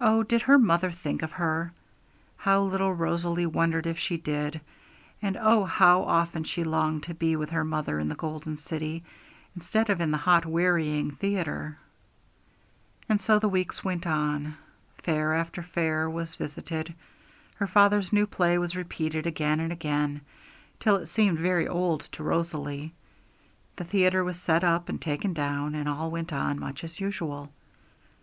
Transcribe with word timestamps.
Oh, 0.00 0.22
did 0.22 0.40
her 0.40 0.58
mother 0.58 0.90
think 0.90 1.20
of 1.20 1.32
her? 1.32 1.74
How 2.38 2.62
little 2.62 2.94
Rosalie 2.94 3.44
wondered 3.44 3.86
if 3.86 3.98
she 3.98 4.16
did! 4.16 4.62
And 5.20 5.36
oh, 5.38 5.64
how 5.66 6.04
often 6.04 6.42
she 6.44 6.64
longed 6.64 7.02
to 7.02 7.12
be 7.12 7.36
with 7.36 7.50
her 7.50 7.62
mother 7.62 7.98
in 8.00 8.08
the 8.08 8.14
Golden 8.14 8.56
City, 8.56 9.04
instead 9.54 9.90
of 9.90 10.00
in 10.00 10.10
the 10.10 10.16
hot, 10.16 10.46
wearying 10.46 11.10
theatre! 11.10 11.76
And 13.10 13.20
so 13.20 13.38
the 13.38 13.48
weeks 13.50 13.84
went 13.84 14.06
on; 14.06 14.56
fair 15.02 15.34
after 15.34 15.62
fair 15.62 16.08
was 16.08 16.34
visited; 16.34 16.94
her 17.56 17.66
father's 17.66 18.10
new 18.10 18.26
play 18.26 18.56
was 18.56 18.74
repeated 18.74 19.26
again 19.26 19.60
and 19.60 19.70
again, 19.70 20.22
till 20.80 20.96
it 20.96 21.08
seemed 21.08 21.38
very 21.38 21.68
old 21.68 22.00
to 22.12 22.22
Rosalie; 22.22 22.94
the 23.76 23.84
theatre 23.84 24.24
was 24.24 24.40
set 24.40 24.64
up 24.64 24.88
and 24.88 24.98
taken 25.02 25.34
down, 25.34 25.74
and 25.74 25.90
all 25.90 26.10
went 26.10 26.32
on 26.32 26.58
much 26.58 26.82
as 26.84 27.00
usual. 27.00 27.52